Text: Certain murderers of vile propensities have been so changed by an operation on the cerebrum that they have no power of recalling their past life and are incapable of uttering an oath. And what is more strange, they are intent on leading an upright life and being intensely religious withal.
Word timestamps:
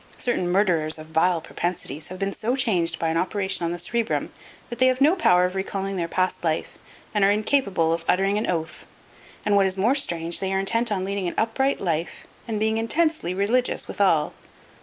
Certain 0.17 0.51
murderers 0.51 0.97
of 0.97 1.09
vile 1.13 1.39
propensities 1.39 2.07
have 2.07 2.17
been 2.17 2.33
so 2.33 2.55
changed 2.55 2.97
by 2.97 3.09
an 3.09 3.17
operation 3.17 3.65
on 3.65 3.71
the 3.71 3.77
cerebrum 3.77 4.31
that 4.69 4.79
they 4.79 4.87
have 4.87 4.99
no 4.99 5.15
power 5.15 5.45
of 5.45 5.53
recalling 5.53 5.95
their 5.95 6.07
past 6.07 6.43
life 6.43 6.79
and 7.13 7.23
are 7.23 7.29
incapable 7.29 7.93
of 7.93 8.03
uttering 8.07 8.35
an 8.39 8.49
oath. 8.49 8.87
And 9.45 9.55
what 9.55 9.67
is 9.67 9.77
more 9.77 9.93
strange, 9.93 10.39
they 10.39 10.51
are 10.53 10.59
intent 10.59 10.91
on 10.91 11.05
leading 11.05 11.27
an 11.27 11.35
upright 11.37 11.79
life 11.79 12.25
and 12.47 12.59
being 12.59 12.79
intensely 12.79 13.35
religious 13.35 13.87
withal. 13.87 14.33